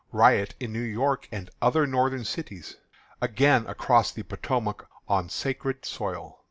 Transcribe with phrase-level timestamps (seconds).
[0.11, 2.75] Riot in New York and other Northern Cities.
[3.21, 6.39] Again Across the Potomac on "Sacred Soil."